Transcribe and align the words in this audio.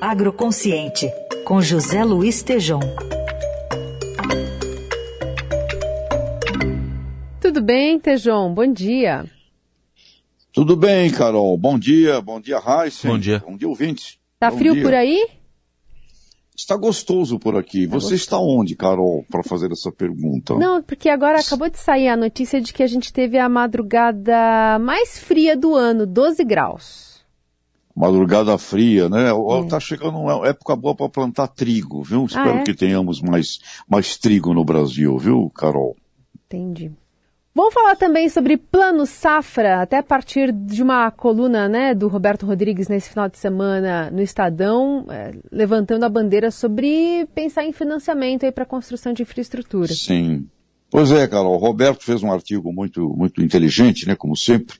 Agroconsciente, 0.00 1.10
com 1.44 1.62
José 1.62 2.04
Luiz 2.04 2.42
Tejom. 2.42 2.80
Tudo 7.40 7.62
bem, 7.62 7.98
Tejom? 7.98 8.52
Bom 8.52 8.70
dia. 8.70 9.24
Tudo 10.52 10.76
bem, 10.76 11.10
Carol. 11.10 11.56
Bom 11.56 11.78
dia, 11.78 12.20
bom 12.20 12.38
dia, 12.38 12.58
Raíssa. 12.58 13.08
Bom 13.08 13.18
dia. 13.18 13.42
Bom 13.46 13.56
dia, 13.56 13.68
ouvintes. 13.68 14.18
Tá 14.38 14.50
bom 14.50 14.58
frio 14.58 14.74
dia. 14.74 14.82
por 14.82 14.92
aí? 14.92 15.26
Está 16.54 16.76
gostoso 16.76 17.38
por 17.38 17.56
aqui. 17.56 17.86
Você 17.86 18.16
está 18.16 18.38
onde, 18.38 18.76
Carol, 18.76 19.24
para 19.30 19.42
fazer 19.42 19.72
essa 19.72 19.90
pergunta? 19.90 20.54
Não, 20.56 20.82
porque 20.82 21.08
agora 21.08 21.40
acabou 21.40 21.70
de 21.70 21.78
sair 21.78 22.08
a 22.08 22.16
notícia 22.16 22.60
de 22.60 22.72
que 22.72 22.82
a 22.82 22.86
gente 22.86 23.12
teve 23.12 23.38
a 23.38 23.48
madrugada 23.48 24.78
mais 24.78 25.18
fria 25.18 25.56
do 25.56 25.74
ano, 25.74 26.06
12 26.06 26.44
graus. 26.44 27.15
Madrugada 27.96 28.58
fria, 28.58 29.08
né? 29.08 29.30
É. 29.30 29.68
Tá 29.68 29.80
chegando 29.80 30.18
uma 30.18 30.46
época 30.46 30.76
boa 30.76 30.94
para 30.94 31.08
plantar 31.08 31.48
trigo, 31.48 32.02
viu? 32.02 32.26
Espero 32.26 32.58
é? 32.58 32.62
que 32.62 32.74
tenhamos 32.74 33.22
mais, 33.22 33.58
mais 33.88 34.18
trigo 34.18 34.52
no 34.52 34.64
Brasil, 34.64 35.16
viu, 35.16 35.50
Carol? 35.54 35.96
Entendi. 36.44 36.92
Vamos 37.54 37.72
falar 37.72 37.96
também 37.96 38.28
sobre 38.28 38.58
plano 38.58 39.06
safra, 39.06 39.80
até 39.80 39.96
a 39.96 40.02
partir 40.02 40.52
de 40.52 40.82
uma 40.82 41.10
coluna 41.10 41.66
né, 41.70 41.94
do 41.94 42.06
Roberto 42.06 42.44
Rodrigues 42.44 42.86
nesse 42.86 43.08
final 43.08 43.30
de 43.30 43.38
semana 43.38 44.10
no 44.10 44.20
Estadão, 44.20 45.06
eh, 45.08 45.32
levantando 45.50 46.04
a 46.04 46.08
bandeira 46.10 46.50
sobre 46.50 47.26
pensar 47.34 47.64
em 47.64 47.72
financiamento 47.72 48.52
para 48.52 48.64
a 48.64 48.66
construção 48.66 49.14
de 49.14 49.22
infraestrutura. 49.22 49.90
Sim. 49.94 50.46
Pois 50.90 51.10
é, 51.10 51.26
Carol. 51.26 51.54
O 51.54 51.56
Roberto 51.56 52.04
fez 52.04 52.22
um 52.22 52.30
artigo 52.30 52.70
muito, 52.74 53.08
muito 53.16 53.42
inteligente, 53.42 54.06
né? 54.06 54.14
Como 54.14 54.36
sempre, 54.36 54.76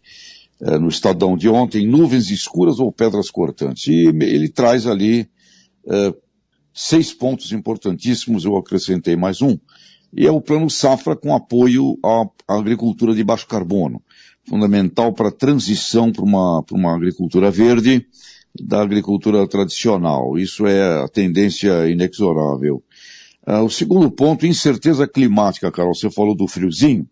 eh, 0.61 0.79
no 0.79 0.89
Estadão 0.89 1.37
de 1.37 1.49
ontem, 1.49 1.87
nuvens 1.87 2.31
escuras 2.31 2.79
ou 2.79 2.93
pedras 2.93 3.31
cortantes. 3.31 3.87
E 3.89 4.07
ele 4.07 4.49
traz 4.49 4.87
ali 4.87 5.29
eh, 5.89 6.15
seis 6.73 7.13
pontos 7.13 7.53
importantíssimos, 7.53 8.45
eu 8.45 8.57
acrescentei 8.57 9.17
mais 9.17 9.43
um. 9.43 9.59
E 10.13 10.27
é 10.27 10.31
o 10.31 10.41
plano 10.41 10.71
safra 10.71 11.17
com 11.17 11.35
apoio 11.35 11.99
à, 12.05 12.27
à 12.49 12.59
agricultura 12.59 13.15
de 13.15 13.25
baixo 13.25 13.47
carbono. 13.47 14.03
Fundamental 14.49 15.13
para 15.13 15.29
a 15.29 15.33
transição 15.33 16.13
para 16.13 16.25
uma, 16.25 16.63
para 16.63 16.77
uma 16.77 16.95
agricultura 16.95 17.51
verde 17.51 18.07
da 18.59 18.81
agricultura 18.81 19.47
tradicional. 19.47 20.39
Isso 20.39 20.67
é 20.67 21.03
a 21.03 21.09
tendência 21.09 21.89
inexorável. 21.89 22.83
Ah, 23.45 23.63
o 23.63 23.71
segundo 23.71 24.11
ponto, 24.11 24.47
incerteza 24.47 25.07
climática, 25.07 25.71
Carol. 25.71 25.95
Você 25.95 26.11
falou 26.11 26.35
do 26.35 26.49
friozinho, 26.49 27.07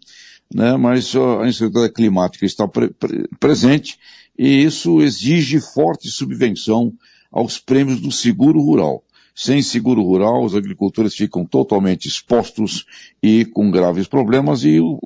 né? 0.53 0.77
Mas 0.77 1.15
a 1.15 1.47
incerteza 1.47 1.89
climática 1.89 2.45
está 2.45 2.67
pre- 2.67 2.91
pre- 2.91 3.29
presente 3.39 3.99
e 4.39 4.65
isso 4.65 5.01
exige 5.01 5.61
forte 5.61 6.09
subvenção 6.09 6.93
aos 7.31 7.59
prêmios 7.59 8.01
do 8.01 8.11
seguro 8.11 8.61
rural. 8.61 9.05
Sem 9.35 9.63
seguro 9.63 10.03
rural, 10.03 10.45
os 10.45 10.55
agricultores 10.55 11.15
ficam 11.15 11.45
totalmente 11.45 12.07
expostos 12.07 12.87
e 13.23 13.45
com 13.45 13.71
graves 13.71 14.07
problemas 14.07 14.65
e 14.65 14.79
o, 14.79 14.99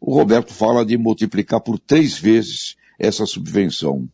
o 0.00 0.14
Roberto 0.14 0.54
fala 0.54 0.86
de 0.86 0.96
multiplicar 0.96 1.60
por 1.60 1.78
três 1.78 2.18
vezes 2.18 2.76
essa 2.98 3.26
subvenção. 3.26 4.08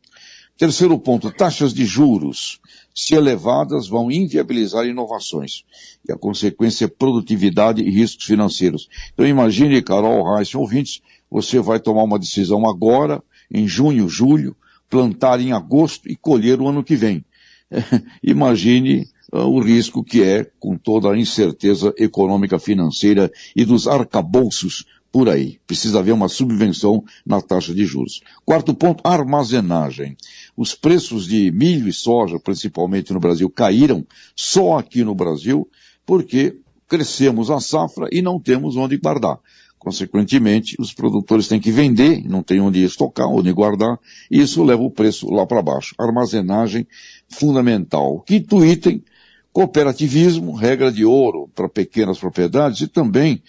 Terceiro 0.56 0.96
ponto, 0.98 1.32
taxas 1.32 1.74
de 1.74 1.84
juros, 1.84 2.60
se 2.94 3.14
elevadas, 3.14 3.88
vão 3.88 4.10
inviabilizar 4.10 4.86
inovações. 4.86 5.64
E 6.08 6.12
a 6.12 6.16
consequência 6.16 6.84
é 6.84 6.88
produtividade 6.88 7.82
e 7.82 7.90
riscos 7.90 8.24
financeiros. 8.24 8.88
Então 9.12 9.26
imagine, 9.26 9.82
Carol, 9.82 10.36
Reis, 10.36 10.54
ouvintes, 10.54 11.02
você 11.28 11.58
vai 11.58 11.80
tomar 11.80 12.04
uma 12.04 12.20
decisão 12.20 12.68
agora, 12.68 13.20
em 13.50 13.66
junho, 13.66 14.08
julho, 14.08 14.56
plantar 14.88 15.40
em 15.40 15.52
agosto 15.52 16.08
e 16.08 16.14
colher 16.14 16.60
o 16.60 16.68
ano 16.68 16.84
que 16.84 16.94
vem. 16.94 17.24
imagine 18.22 19.08
uh, 19.32 19.38
o 19.38 19.60
risco 19.60 20.04
que 20.04 20.22
é 20.22 20.48
com 20.60 20.76
toda 20.76 21.10
a 21.10 21.18
incerteza 21.18 21.92
econômica, 21.98 22.60
financeira 22.60 23.28
e 23.56 23.64
dos 23.64 23.88
arcabouços 23.88 24.84
por 25.14 25.28
aí. 25.28 25.60
Precisa 25.64 26.00
haver 26.00 26.10
uma 26.10 26.28
subvenção 26.28 27.04
na 27.24 27.40
taxa 27.40 27.72
de 27.72 27.86
juros. 27.86 28.20
Quarto 28.44 28.74
ponto, 28.74 29.00
armazenagem. 29.06 30.16
Os 30.56 30.74
preços 30.74 31.24
de 31.28 31.52
milho 31.52 31.86
e 31.86 31.92
soja, 31.92 32.40
principalmente 32.40 33.12
no 33.12 33.20
Brasil, 33.20 33.48
caíram 33.48 34.04
só 34.34 34.76
aqui 34.76 35.04
no 35.04 35.14
Brasil 35.14 35.70
porque 36.04 36.58
crescemos 36.88 37.48
a 37.48 37.60
safra 37.60 38.08
e 38.10 38.20
não 38.20 38.40
temos 38.40 38.74
onde 38.74 38.96
guardar. 38.96 39.38
Consequentemente, 39.78 40.74
os 40.80 40.92
produtores 40.92 41.46
têm 41.46 41.60
que 41.60 41.70
vender, 41.70 42.28
não 42.28 42.42
tem 42.42 42.60
onde 42.60 42.82
estocar, 42.82 43.28
onde 43.28 43.52
guardar, 43.52 44.00
e 44.28 44.40
isso 44.40 44.64
leva 44.64 44.82
o 44.82 44.90
preço 44.90 45.30
lá 45.30 45.46
para 45.46 45.62
baixo. 45.62 45.94
Armazenagem 45.96 46.88
fundamental. 47.28 48.20
Quinto 48.26 48.64
item, 48.64 49.04
cooperativismo, 49.52 50.54
regra 50.54 50.90
de 50.90 51.04
ouro 51.04 51.48
para 51.54 51.68
pequenas 51.68 52.18
propriedades 52.18 52.80
e 52.80 52.88
também 52.88 53.40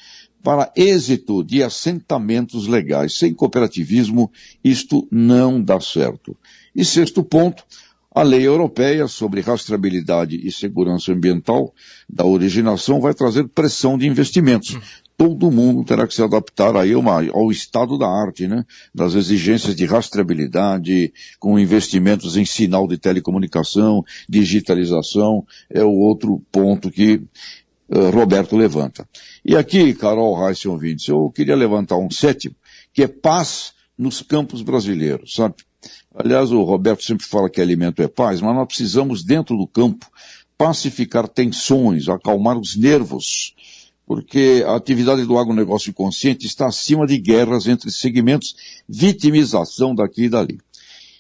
para 0.46 0.72
êxito 0.76 1.44
de 1.44 1.64
assentamentos 1.64 2.68
legais. 2.68 3.18
Sem 3.18 3.34
cooperativismo, 3.34 4.32
isto 4.64 5.08
não 5.12 5.60
dá 5.60 5.80
certo. 5.80 6.38
E 6.76 6.86
sexto 6.86 7.24
ponto, 7.24 7.64
a 8.14 8.22
lei 8.22 8.46
europeia 8.46 9.08
sobre 9.08 9.42
rastreabilidade 9.42 10.40
e 10.42 10.52
segurança 10.52 11.12
ambiental 11.12 11.74
da 12.08 12.26
originação 12.26 13.02
vai 13.02 13.16
trazer 13.16 13.48
pressão 13.48 13.98
de 13.98 14.06
investimentos. 14.06 14.78
Todo 15.18 15.50
mundo 15.50 15.84
terá 15.84 16.06
que 16.06 16.14
se 16.14 16.22
adaptar 16.22 16.76
aí 16.76 16.96
uma, 16.96 17.28
ao 17.32 17.50
estado 17.50 17.98
da 17.98 18.08
arte, 18.08 18.48
né? 18.48 18.66
Das 18.94 19.16
exigências 19.16 19.76
de 19.76 19.86
rastreabilidade, 19.86 21.12
com 21.40 21.58
investimentos 21.58 22.38
em 22.38 22.46
sinal 22.46 22.88
de 22.88 23.00
telecomunicação, 23.00 24.04
digitalização, 24.30 25.44
é 25.70 25.84
o 25.84 25.92
outro 25.92 26.40
ponto 26.52 26.92
que 26.92 27.24
uh, 27.90 28.10
Roberto 28.10 28.56
levanta. 28.56 29.08
E 29.44 29.56
aqui, 29.56 29.94
Carol 29.94 30.38
Reis 30.40 30.66
ouvintes, 30.66 31.08
eu 31.08 31.30
queria 31.30 31.56
levantar 31.56 31.98
um 31.98 32.10
sétimo, 32.10 32.56
que 32.94 33.04
é 33.04 33.08
paz 33.08 33.74
nos 33.98 34.22
campos 34.22 34.62
brasileiros, 34.62 35.34
sabe? 35.34 35.56
Aliás, 36.14 36.52
o 36.52 36.64
Roberto 36.64 37.04
sempre 37.04 37.26
fala 37.26 37.50
que 37.50 37.62
alimento 37.62 38.02
é 38.02 38.08
paz, 38.08 38.42
mas 38.42 38.56
nós 38.56 38.68
precisamos, 38.68 39.24
dentro 39.24 39.58
do 39.58 39.68
campo, 39.68 40.06
pacificar 40.58 41.28
tensões, 41.28 42.08
acalmar 42.08 42.58
os 42.58 42.76
nervos, 42.76 43.54
porque 44.06 44.64
a 44.66 44.76
atividade 44.76 45.26
do 45.26 45.38
agronegócio 45.38 45.94
consciente 45.94 46.46
está 46.46 46.68
acima 46.68 47.06
de 47.06 47.18
guerras 47.18 47.68
entre 47.68 47.92
segmentos, 47.92 48.56
vitimização 48.88 49.94
daqui 49.94 50.24
e 50.24 50.30
dali. 50.30 50.60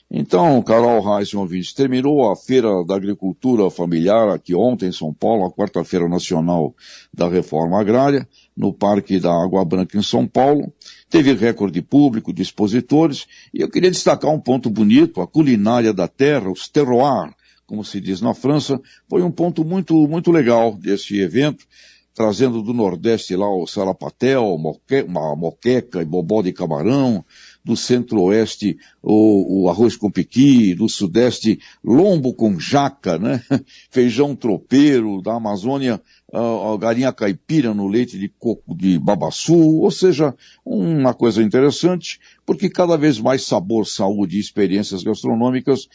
Então, 0.09 0.61
Carol 0.61 1.01
Reis, 1.01 1.33
ouvintes, 1.33 1.73
terminou 1.73 2.31
a 2.31 2.35
Feira 2.35 2.69
da 2.85 2.95
Agricultura 2.95 3.69
Familiar 3.71 4.29
aqui 4.29 4.53
ontem 4.53 4.87
em 4.87 4.91
São 4.91 5.11
Paulo, 5.11 5.45
a 5.45 5.51
quarta-feira 5.51 6.07
nacional 6.07 6.75
da 7.11 7.27
reforma 7.27 7.81
agrária, 7.81 8.27
no 8.55 8.71
Parque 8.71 9.19
da 9.19 9.33
Água 9.33 9.65
Branca 9.65 9.97
em 9.97 10.03
São 10.03 10.27
Paulo. 10.27 10.71
Teve 11.09 11.33
recorde 11.33 11.81
público 11.81 12.31
de 12.31 12.43
expositores 12.43 13.25
e 13.53 13.61
eu 13.61 13.69
queria 13.69 13.89
destacar 13.89 14.31
um 14.31 14.39
ponto 14.39 14.69
bonito, 14.69 15.21
a 15.21 15.27
culinária 15.27 15.91
da 15.91 16.07
terra, 16.07 16.51
os 16.51 16.67
terroirs, 16.69 17.33
como 17.65 17.83
se 17.83 17.99
diz 17.99 18.21
na 18.21 18.35
França, 18.35 18.79
foi 19.09 19.23
um 19.23 19.31
ponto 19.31 19.65
muito, 19.65 20.07
muito 20.07 20.31
legal 20.31 20.77
desse 20.77 21.19
evento, 21.19 21.65
trazendo 22.13 22.61
do 22.61 22.73
Nordeste 22.73 23.35
lá 23.35 23.49
o 23.49 23.67
sarapatel, 23.67 24.57
moque, 24.57 25.03
moqueca 25.35 26.01
e 26.01 26.05
bobó 26.05 26.41
de 26.41 26.53
camarão, 26.53 27.25
do 27.65 27.75
centro-oeste 27.75 28.77
o, 29.01 29.63
o, 29.63 29.69
arroz 29.69 29.97
com 29.97 30.11
piqui, 30.11 30.75
do 30.75 30.87
sudeste 30.87 31.59
lombo 31.83 32.33
com 32.33 32.59
jaca, 32.59 33.17
né? 33.17 33.41
feijão 33.89 34.35
tropeiro, 34.35 35.21
da 35.21 35.33
Amazônia 35.33 35.99
a, 36.35 36.73
a 36.73 36.77
galinha 36.77 37.13
caipira 37.13 37.73
no 37.73 37.87
leite 37.87 38.19
de 38.19 38.27
coco 38.27 38.75
de 38.75 38.99
babaçu, 38.99 39.55
ou 39.55 39.89
seja, 39.89 40.35
uma 40.77 41.13
coisa 41.13 41.41
interessante, 41.41 42.19
porque 42.45 42.69
cada 42.69 42.97
vez 42.97 43.19
mais 43.19 43.43
sabor, 43.45 43.87
saúde 43.87 44.37
e 44.37 44.39
experiências 44.39 45.03
gastronômicas 45.03 45.87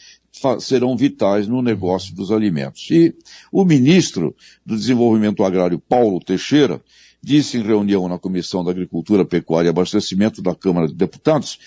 serão 0.59 0.95
vitais 0.95 1.47
no 1.47 1.61
negócio 1.61 2.15
dos 2.15 2.31
alimentos. 2.31 2.89
E 2.89 3.15
o 3.51 3.63
ministro 3.63 4.35
do 4.65 4.75
Desenvolvimento 4.75 5.43
Agrário, 5.43 5.79
Paulo 5.79 6.19
Teixeira, 6.19 6.81
disse 7.21 7.57
em 7.57 7.63
reunião 7.63 8.07
na 8.07 8.17
Comissão 8.17 8.63
da 8.63 8.71
Agricultura, 8.71 9.23
Pecuária 9.23 9.67
e 9.67 9.69
Abastecimento 9.69 10.41
da 10.41 10.55
Câmara 10.55 10.87
de 10.87 10.93
Deputados, 10.93 11.59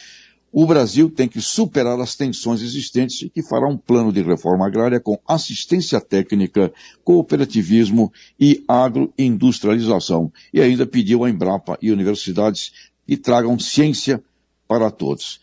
o 0.57 0.67
Brasil 0.67 1.11
tem 1.11 1.27
que 1.27 1.41
superar 1.41 1.99
as 2.01 2.15
tensões 2.15 2.63
existentes 2.63 3.23
e 3.23 3.29
que 3.29 3.43
fará 3.43 3.69
um 3.69 3.77
plano 3.77 4.13
de 4.13 4.23
reforma 4.23 4.65
agrária 4.65 5.01
com 5.01 5.19
assistência 5.27 6.01
técnica, 6.01 6.73
cooperativismo 7.03 8.13
e 8.39 8.63
agroindustrialização. 8.69 10.33
E 10.53 10.61
ainda 10.61 10.87
pediu 10.87 11.25
à 11.25 11.29
Embrapa 11.29 11.77
e 11.83 11.91
universidades 11.91 12.73
que 13.07 13.17
tragam 13.17 13.59
ciência 13.59 14.23
para 14.67 14.91
todos. 14.91 15.41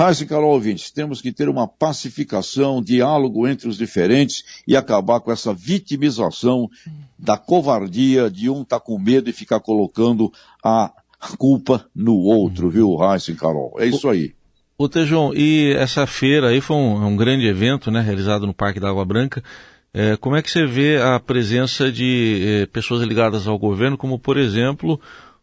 Raiz 0.00 0.18
e 0.20 0.26
Carol 0.26 0.54
ouvintes, 0.54 0.90
temos 0.90 1.20
que 1.20 1.30
ter 1.30 1.46
uma 1.46 1.68
pacificação, 1.68 2.82
diálogo 2.82 3.46
entre 3.46 3.68
os 3.68 3.76
diferentes 3.76 4.62
e 4.66 4.74
acabar 4.74 5.20
com 5.20 5.30
essa 5.30 5.52
vitimização 5.52 6.70
da 7.18 7.36
covardia 7.36 8.30
de 8.30 8.48
um 8.48 8.62
estar 8.62 8.80
tá 8.80 8.84
com 8.84 8.98
medo 8.98 9.28
e 9.28 9.32
ficar 9.34 9.60
colocando 9.60 10.32
a 10.64 10.90
culpa 11.36 11.84
no 11.94 12.16
outro, 12.16 12.70
viu, 12.70 12.96
Raiz 12.96 13.28
e 13.28 13.34
Carol? 13.34 13.74
É 13.78 13.86
isso 13.86 14.08
aí. 14.08 14.32
Ô 14.78 14.88
Tejão, 14.88 15.34
e 15.34 15.74
essa 15.76 16.06
feira 16.06 16.48
aí 16.48 16.62
foi 16.62 16.76
um, 16.76 17.08
um, 17.08 17.14
grande 17.14 17.46
evento, 17.46 17.90
né, 17.90 18.00
realizado 18.00 18.46
no 18.46 18.54
Parque 18.54 18.80
da 18.80 18.88
Água 18.88 19.04
Branca. 19.04 19.44
É, 19.92 20.16
como 20.16 20.34
é 20.34 20.40
que 20.40 20.50
você 20.50 20.64
vê 20.64 20.96
a 20.96 21.20
presença 21.20 21.92
de 21.92 22.62
é, 22.62 22.66
pessoas 22.66 23.02
ligadas 23.02 23.46
ao 23.46 23.58
governo, 23.58 23.98
como 23.98 24.18
por 24.18 24.38
exemplo 24.38 24.98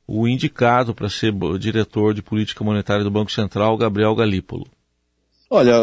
o 0.08 0.28
indicado 0.28 0.96
para 0.96 1.10
ser 1.10 1.34
diretor 1.60 2.14
de 2.14 2.22
política 2.22 2.64
monetária 2.64 3.04
do 3.04 3.12
Banco 3.12 3.32
Central, 3.32 3.78
Gabriel 3.78 4.16
Galípolo? 4.16 4.66
Olha, 5.50 5.76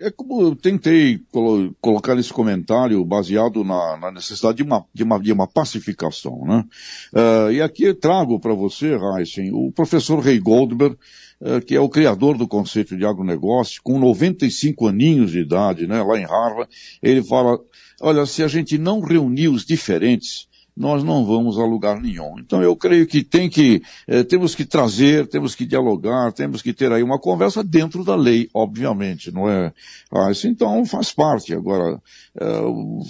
é 0.00 0.10
como 0.10 0.40
eu 0.40 0.56
tentei 0.56 1.20
colo 1.30 1.74
colocar 1.82 2.18
esse 2.18 2.32
comentário 2.32 3.04
baseado 3.04 3.62
na, 3.62 3.98
na 3.98 4.10
necessidade 4.10 4.56
de 4.56 4.62
uma, 4.62 4.86
de, 4.92 5.02
uma, 5.02 5.18
de 5.20 5.32
uma 5.32 5.46
pacificação, 5.46 6.46
né? 6.46 6.64
Uh, 7.12 7.52
e 7.52 7.60
aqui 7.60 7.84
eu 7.84 7.94
trago 7.94 8.40
para 8.40 8.54
você, 8.54 8.94
Heisen, 8.94 9.50
o 9.52 9.70
professor 9.70 10.18
Ray 10.18 10.38
Goldberg, 10.38 10.96
uh, 11.42 11.60
que 11.60 11.74
é 11.74 11.80
o 11.80 11.90
criador 11.90 12.38
do 12.38 12.48
conceito 12.48 12.96
de 12.96 13.04
agronegócio, 13.04 13.82
com 13.82 13.98
95 13.98 14.88
aninhos 14.88 15.32
de 15.32 15.40
idade, 15.40 15.86
né, 15.86 16.02
lá 16.02 16.18
em 16.18 16.24
Harvard, 16.24 16.70
ele 17.02 17.22
fala, 17.22 17.60
olha, 18.00 18.24
se 18.24 18.42
a 18.42 18.48
gente 18.48 18.78
não 18.78 19.00
reunir 19.00 19.48
os 19.48 19.66
diferentes, 19.66 20.48
nós 20.76 21.04
não 21.04 21.24
vamos 21.24 21.58
a 21.58 21.64
lugar 21.64 22.00
nenhum. 22.00 22.38
Então 22.38 22.62
eu 22.62 22.74
creio 22.74 23.06
que 23.06 23.22
tem 23.22 23.48
que, 23.48 23.82
eh, 24.06 24.22
temos 24.24 24.54
que 24.54 24.64
trazer, 24.64 25.26
temos 25.26 25.54
que 25.54 25.66
dialogar, 25.66 26.32
temos 26.32 26.62
que 26.62 26.72
ter 26.72 26.90
aí 26.92 27.02
uma 27.02 27.18
conversa 27.18 27.62
dentro 27.62 28.02
da 28.04 28.16
lei, 28.16 28.48
obviamente, 28.54 29.30
não 29.30 29.48
é? 29.48 29.72
Ah, 30.10 30.30
isso 30.30 30.48
então 30.48 30.84
faz 30.86 31.12
parte. 31.12 31.54
Agora, 31.54 32.00
eh, 32.40 32.62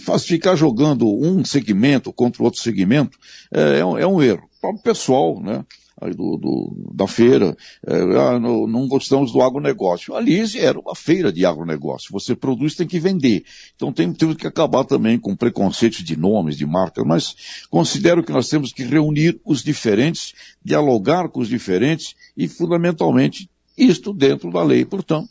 faz 0.05 0.25
ficar 0.25 0.56
jogando 0.56 1.06
um 1.06 1.44
segmento 1.44 2.12
contra 2.12 2.43
o 2.43 2.47
outro 2.47 2.61
segmento 2.61 3.17
eh, 3.53 3.79
é, 3.79 3.85
um, 3.85 3.99
é 3.99 4.06
um 4.06 4.23
erro. 4.23 4.49
O 4.62 4.79
pessoal, 4.79 5.41
né? 5.41 5.65
Do, 6.11 6.37
do, 6.37 6.93
da 6.95 7.07
feira, 7.07 7.57
é, 7.87 7.95
ah, 8.19 8.39
no, 8.39 8.67
não 8.67 8.89
gostamos 8.89 9.33
do 9.33 9.41
agronegócio. 9.41 10.15
Ali 10.15 10.43
era 10.59 10.79
uma 10.79 10.95
feira 10.95 11.33
de 11.33 11.47
agronegócio. 11.47 12.13
Você 12.13 12.35
produz, 12.35 12.75
tem 12.75 12.87
que 12.87 12.99
vender. 12.99 13.45
Então 13.75 13.93
tem, 13.93 14.13
temos 14.13 14.37
que 14.37 14.47
acabar 14.47 14.85
também 14.85 15.19
com 15.19 15.37
preconceitos 15.37 16.03
de 16.03 16.17
nomes, 16.17 16.57
de 16.57 16.67
marcas, 16.67 17.05
mas 17.07 17.37
considero 17.71 18.23
que 18.23 18.33
nós 18.33 18.49
temos 18.49 18.73
que 18.73 18.83
reunir 18.83 19.41
os 19.45 19.63
diferentes, 19.63 20.35
dialogar 20.65 21.29
com 21.29 21.41
os 21.41 21.49
diferentes 21.49 22.15
e, 22.37 22.49
fundamentalmente, 22.49 23.49
isto 23.77 24.13
dentro 24.13 24.51
da 24.51 24.63
lei. 24.63 24.85
Portanto, 24.85 25.31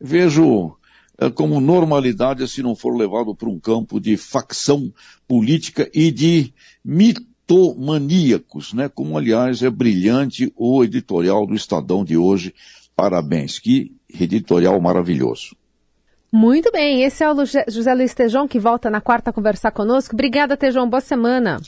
vejo 0.00 0.76
é, 1.18 1.30
como 1.30 1.60
normalidade 1.60 2.46
se 2.48 2.62
não 2.62 2.74
for 2.74 2.94
levado 2.94 3.34
para 3.34 3.48
um 3.48 3.58
campo 3.58 3.98
de 3.98 4.16
facção 4.16 4.92
política 5.26 5.90
e 5.94 6.10
de 6.10 6.52
mito 6.84 7.22
maníacos, 7.76 8.72
né? 8.72 8.88
Como, 8.88 9.16
aliás, 9.16 9.62
é 9.62 9.70
brilhante 9.70 10.52
o 10.56 10.82
editorial 10.82 11.46
do 11.46 11.54
Estadão 11.54 12.04
de 12.04 12.16
hoje. 12.16 12.54
Parabéns, 12.94 13.58
que 13.58 13.92
editorial 14.20 14.80
maravilhoso. 14.80 15.54
Muito 16.32 16.70
bem, 16.72 17.02
esse 17.02 17.22
é 17.22 17.30
o 17.30 17.44
José 17.68 17.94
Luiz 17.94 18.12
Tejão, 18.12 18.48
que 18.48 18.58
volta 18.58 18.90
na 18.90 19.00
quarta 19.00 19.30
a 19.30 19.32
conversar 19.32 19.70
conosco. 19.70 20.14
Obrigada, 20.14 20.56
Tejão, 20.56 20.88
boa 20.88 21.00
semana. 21.00 21.60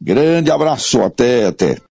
Grande 0.00 0.50
abraço, 0.50 1.02
até, 1.02 1.46
até. 1.46 1.78